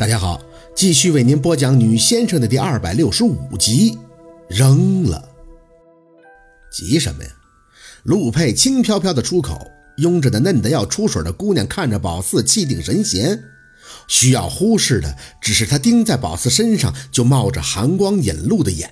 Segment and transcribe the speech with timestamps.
[0.00, 0.40] 大家好，
[0.74, 3.98] 继续为您播讲《女先生》的第二百六十五集。
[4.48, 5.22] 扔了，
[6.72, 7.30] 急什么呀？
[8.04, 9.60] 陆佩轻飘飘的出口，
[9.98, 13.38] 拥着的嫩得要出水的姑娘看着宝四，气定神闲。
[14.08, 18.90] 需要忽视的只是他盯在宝四身上就冒着寒光引路的眼。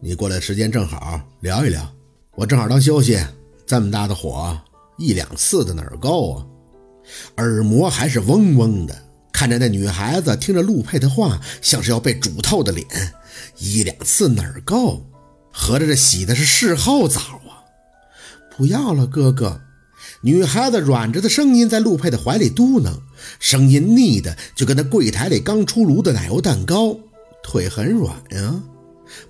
[0.00, 1.88] 你过来时间正好，聊一聊。
[2.34, 3.16] 我正好当休息。
[3.64, 4.58] 这么大的火，
[4.98, 6.46] 一两次的哪儿够啊？
[7.36, 9.02] 耳膜还是嗡嗡的。
[9.40, 12.86] 看着那女孩子听着陆佩的话，像是要被煮透的脸，
[13.56, 15.06] 一两次哪儿够？
[15.50, 17.64] 合着这洗的是事后澡啊？
[18.54, 19.62] 不要了，哥哥。
[20.20, 22.92] 女孩子软着的声音在陆佩的怀里嘟囔，
[23.38, 26.94] 声音腻的就跟那柜台里刚出炉的奶油蛋糕，
[27.42, 28.60] 腿很软呀。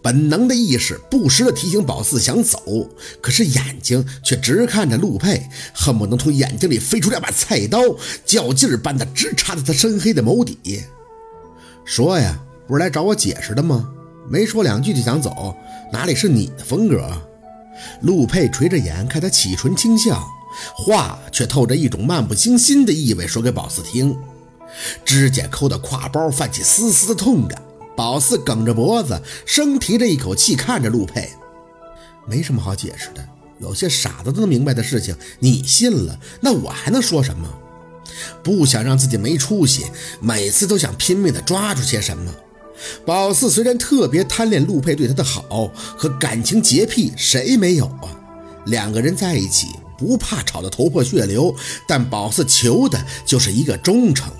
[0.02, 2.88] 本能的意识不时地提醒宝四想走，
[3.20, 7.80] 可是眼睛却直看着陆佩，恨不能从眼睛里飞出两把菜刀，
[8.24, 10.82] 较劲儿般的直插在他深黑的眸底。
[11.84, 13.90] 说呀，不是来找我解释的吗？
[14.28, 15.56] 没说两句就想走，
[15.92, 17.10] 哪里是你的风格？
[18.02, 20.28] 陆佩垂着眼看他，启唇轻笑，
[20.76, 24.16] 话却透着一种漫不经心的意味，说给宝四听。
[25.04, 27.60] 指甲抠的挎包泛起丝丝的痛感。
[28.00, 31.28] 宝四梗着脖子，生提着一口气看着陆佩，
[32.26, 33.22] 没什么好解释的。
[33.58, 37.46] 有些傻子都能明白的事情，你信了，那我还能说什么？
[38.42, 39.84] 不想让自己没出息，
[40.18, 42.32] 每次都想拼命的抓住些什么。
[43.04, 48.08] 宝四虽然特别贪恋陆佩对他的好和感情洁癖，谁没有啊？
[48.64, 49.66] 两个人在一起
[49.98, 51.54] 不怕吵得头破血流，
[51.86, 54.32] 但宝四求的就是一个忠诚。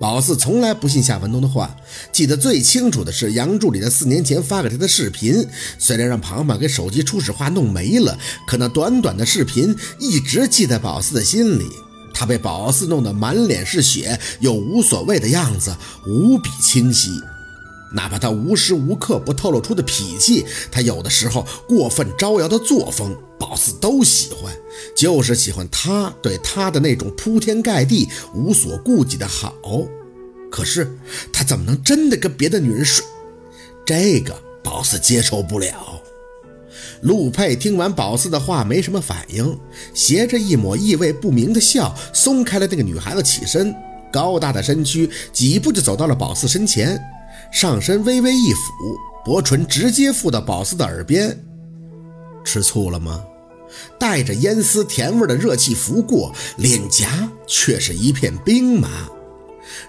[0.00, 1.76] 宝四从来不信夏文东的话，
[2.10, 5.46] 记得最清楚的是杨助理在四年前发给他的视频。
[5.78, 11.66] 虽然让庞庞给手机初始化弄没了，可那短短的视频一直记在宝四的心里。
[12.14, 15.76] 他被宝四弄得满脸是血又无所谓的样子，
[16.06, 17.10] 无比清晰。
[17.92, 24.50] 哪怕他无时无刻不透露出的脾气，他有的时候过分招摇的作风，宝四都喜欢，
[24.96, 29.52] 就是喜欢他对他的那种铺天盖地、无所顾忌的好。
[30.50, 30.90] 可是
[31.32, 33.04] 他怎么能真的跟别的女人睡？
[33.86, 36.02] 这个宝四接受不了。
[37.02, 39.58] 陆佩听完宝四的话，没什么反应，
[39.94, 43.74] 斜着一抹意味不明的笑，松开了那个女孩子，起身，
[44.12, 47.00] 高大的身躯几步就走到了宝四身前。
[47.52, 48.60] 上身微微一俯，
[49.24, 51.36] 薄唇直接附到宝四的耳边。
[52.44, 53.24] 吃醋了吗？
[53.98, 59.08] 带着烟丝甜味的热气拂过脸颊，却是一片冰麻。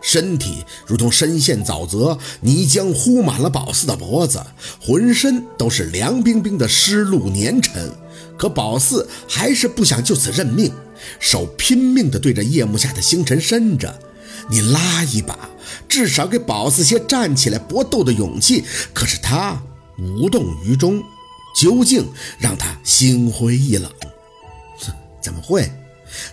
[0.02, 4.44] 身体如同深陷沼泽，泥浆糊满了宝四的脖子，
[4.80, 7.92] 浑身都是凉冰冰的湿漉粘尘。
[8.38, 10.72] 可宝四还是不想就此认命，
[11.20, 14.00] 手拼命地对着夜幕下的星辰伸着。
[14.50, 15.50] 你拉一把，
[15.88, 18.64] 至少给宝四些站起来搏斗的勇气。
[18.94, 19.62] 可是他
[20.00, 21.02] 无动于衷，
[21.56, 22.08] 究竟
[22.40, 23.92] 让他心灰意冷。
[25.22, 25.72] 怎么会？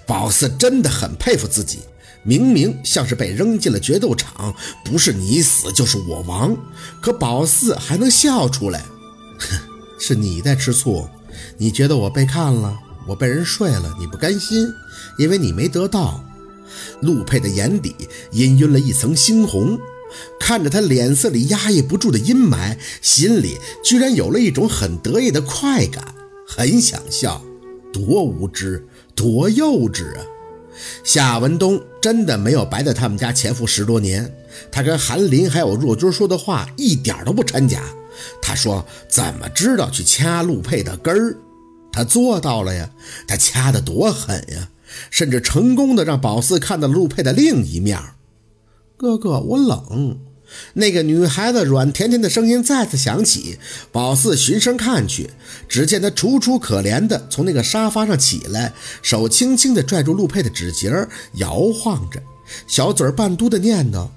[0.06, 1.80] 宝四真的很佩服自己，
[2.28, 6.54] 明明像是被扔进了决斗场，不是你死就是我亡，
[7.00, 8.84] 可宝四还能笑出来。
[9.38, 9.58] 哼，
[9.98, 11.08] 是你在吃醋，
[11.56, 14.70] 你觉得我被看了，我被人睡了，你不甘心，
[15.16, 16.22] 因为你没得到。
[17.00, 17.96] 陆佩的眼底
[18.32, 19.78] 氤氲了一层猩红，
[20.38, 26.14] 看着他脸色里压抑不住的阴霾，心里居然有了一种很得意的快感，
[26.46, 27.42] 很想笑。
[27.90, 30.26] 多无知，多幼稚啊！
[31.02, 34.32] 夏文东真的没有白在他们家潜伏十多年，
[34.70, 37.82] 他跟韩林还有若君说的话一点都不掺假。
[38.42, 41.36] 他说怎么知道去掐陆佩的根儿？
[41.92, 42.90] 他做到了呀！
[43.26, 44.68] 他掐得多狠呀！
[45.10, 48.00] 甚至成功的让宝四看到了陆佩的另一面。
[48.96, 50.18] 哥哥，我冷。
[50.74, 53.58] 那个女孩子软甜甜的声音再次响起。
[53.92, 55.30] 宝四循声看去，
[55.68, 58.72] 只见她楚楚可怜的从那个沙发上起来，
[59.02, 60.90] 手轻轻的拽住陆佩的指节，
[61.34, 62.22] 摇晃着，
[62.66, 64.08] 小嘴半嘟的念叨：“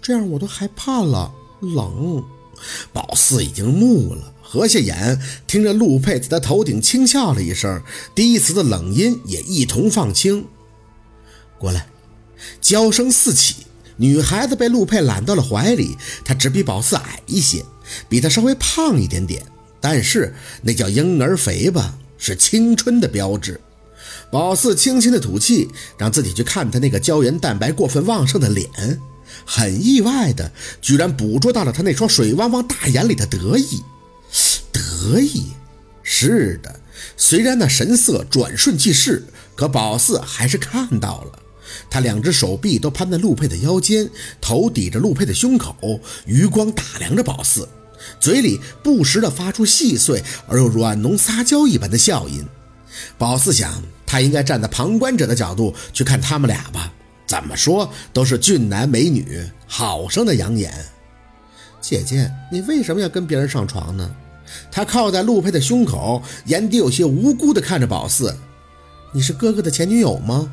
[0.00, 2.24] 这样我都害怕了，冷。”
[2.92, 4.32] 宝四已经木了。
[4.48, 7.82] 合下眼，听着陆佩在他头顶轻笑了一声，
[8.14, 10.46] 低磁的冷音也一同放轻。
[11.58, 11.88] 过来，
[12.60, 13.66] 娇声四起。
[13.96, 17.64] 女孩子被陆佩揽到了怀里，她只比宝四矮一些，
[18.08, 19.44] 比他稍微胖一点点，
[19.80, 23.60] 但是那叫婴儿肥吧，是青春的标志。
[24.30, 29.00] 宝四轻轻的吐气，让自己去看他那个胶原蛋白过分旺盛的脸，
[29.44, 30.50] 很意外的，
[30.82, 33.82] 居然捕捉到了他那双水汪汪大眼里的得意。
[34.72, 35.52] 得意，
[36.02, 36.80] 是的。
[37.16, 41.38] 虽然那神色转瞬即逝，可宝四还是看到了。
[41.90, 47.68] 他两只手臂都攀在陆佩的腰间，头抵着陆佩的胸口，余光打量着宝四，
[48.20, 52.46] 嘴里不时地发出细碎而又软浓撒娇一般的笑音。
[53.18, 56.92] 宝四想，他应该站在旁观者的角度去看他们俩吧？
[57.26, 60.72] 怎么说都是俊男美女，好生的养眼。
[61.80, 64.14] 姐姐，你为什么要跟别人上床呢？
[64.70, 68.34] 他靠在陆佩的胸口，眼底有些无辜地看着宝四。
[69.12, 70.52] 你是哥哥的前女友吗？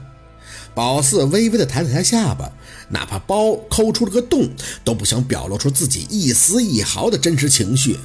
[0.76, 2.52] 宝四微微地抬了抬下巴，
[2.90, 4.50] 哪怕包抠出了个洞，
[4.84, 8.00] 都不想表露出自己一丝一毫的真实情绪。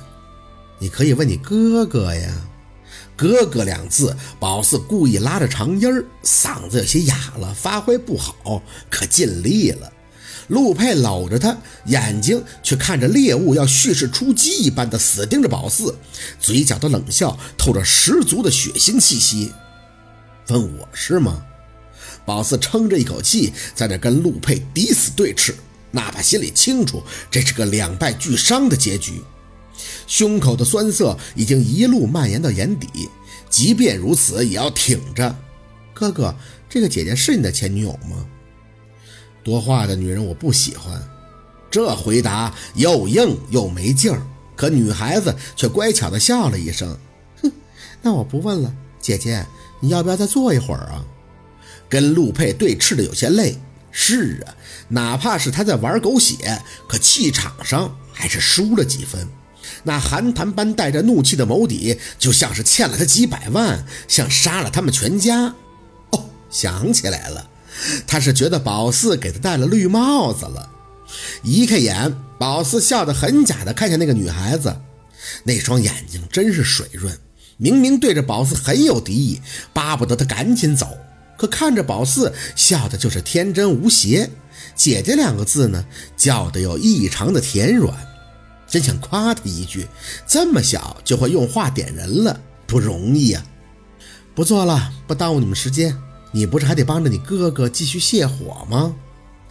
[0.79, 2.35] 你可以问你哥哥呀。
[3.17, 9.93] 哥哥两字，宝四故意拉着长音儿，嗓子有些哑了，发挥不好，可尽力了。
[10.47, 11.57] 陆佩搂着他，
[11.87, 15.97] 眼睛却看着猎物要蓄势出击一般的死盯着宝四，
[16.39, 19.53] 嘴角的冷笑透着十足的血腥气息。
[20.51, 21.43] 问我是吗？
[22.29, 25.55] 宝四撑着一口气，在那跟陆佩抵死对峙，
[25.93, 29.23] 哪怕心里清楚这是个两败俱伤的结局。
[30.07, 33.09] 胸口的酸涩已经一路蔓延到眼底，
[33.49, 35.35] 即便如此，也要挺着。
[35.95, 36.35] 哥哥，
[36.69, 38.27] 这个姐姐是你的前女友吗？
[39.43, 41.03] 多话的女人我不喜欢。
[41.71, 44.21] 这回答又硬又没劲儿，
[44.55, 46.95] 可女孩子却乖巧地笑了一声。
[47.43, 47.51] 哼，
[48.03, 48.71] 那我不问了。
[49.01, 49.47] 姐姐，
[49.81, 51.03] 你要不要再坐一会儿啊？
[51.89, 53.59] 跟陆佩对峙的有些累。
[53.91, 54.55] 是啊，
[54.89, 59.27] 哪怕是他在玩狗血，可气场上还是输了几分。
[59.83, 65.55] 那寒潭般带着怒气的眸底，就像是欠了他几百万，像杀了他们全家。
[66.11, 67.49] 哦，想起来了，
[68.07, 70.71] 他是觉得宝四给他戴了绿帽子了。
[71.43, 74.77] 移开眼，宝四笑得很假的看向那个女孩子，
[75.45, 77.19] 那双眼睛真是水润，
[77.57, 79.41] 明明对着宝四很有敌意，
[79.73, 80.87] 巴不得他赶紧走，
[81.39, 84.29] 可看着宝四笑的就是天真无邪。
[84.75, 85.83] 姐姐两个字呢，
[86.17, 87.97] 叫的又异常的甜软。
[88.67, 89.87] 真想夸他一句，
[90.27, 93.43] 这么小就会用话点人了，不容易呀！
[94.35, 95.97] 不做了，不耽误你们时间。
[96.33, 98.95] 你不是还得帮着你哥哥继续泻火吗？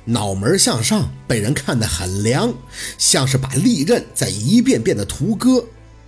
[0.05, 2.53] 脑门向上，被人看得很凉，
[2.97, 5.65] 像是把利刃在一遍遍的屠割。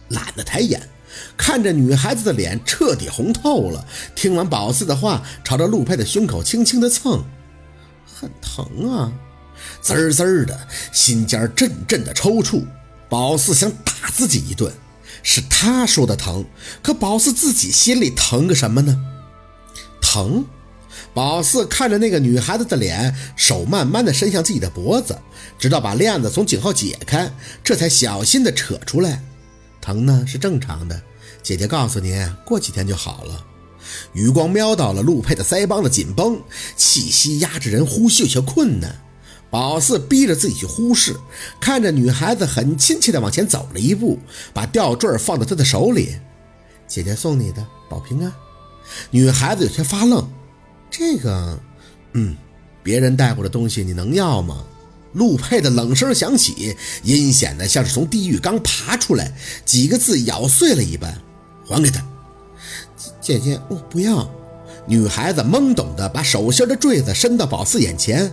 [0.10, 0.88] 懒得抬眼，
[1.38, 3.86] 看着女孩子的脸彻底红透了。
[4.16, 7.24] 听完宝四的话，朝着陆佩的胸口轻轻的蹭，
[8.06, 9.12] 很疼啊！
[9.82, 12.64] 滋滋的，心尖阵阵的抽搐。
[13.10, 14.72] 宝四想打自己一顿，
[15.24, 16.46] 是他说的疼，
[16.82, 18.98] 可宝四自己心里疼个什么呢？
[20.02, 20.46] 疼！
[21.14, 25.18] 宝四看着那个女孩子的脸，手慢慢的伸向自己的脖子，
[25.58, 27.32] 直到把链子从颈后解开，
[27.64, 29.24] 这才小心的扯出来。
[29.82, 31.02] 疼呢是正常的，
[31.42, 33.46] 姐姐告诉您，过几天就好了。
[34.14, 36.40] 余光瞄到了陆佩的腮帮子紧绷，
[36.76, 39.02] 气息压着人呼吸有些困难。
[39.50, 41.16] 宝四逼着自己去忽视，
[41.60, 44.20] 看着女孩子很亲切地往前走了一步，
[44.54, 46.16] 把吊坠放到她的手里。
[46.88, 48.32] 姐姐送你的，保平安。
[49.10, 50.28] 女孩子有些发愣，
[50.92, 51.60] 这个，
[52.14, 52.38] 嗯，
[52.84, 54.64] 别人带过的东西你能要吗？
[55.14, 59.36] 陆佩的冷声响起，阴险的像是从地狱刚爬出来，
[59.66, 61.20] 几个字咬碎了一般。
[61.70, 62.04] 还给他，
[63.22, 64.28] 姐姐，我不要。
[64.88, 68.32] 女孩子懵懂的把手心的坠子伸到宝四眼前。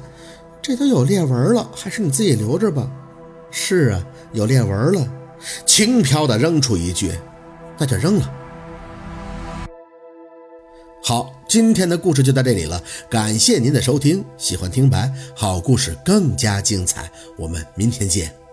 [0.63, 2.91] 这都有裂纹了，还是你自己留着吧。
[3.51, 4.03] 是啊，
[4.33, 5.07] 有裂纹了。
[5.67, 7.13] 轻飘的扔出一句
[7.79, 8.33] ：“那就扔了。”
[11.05, 14.25] 好，今天的故事就到这里了，感谢您的收听。
[14.39, 18.46] 喜欢听白，好故事更加精彩，我们明天见。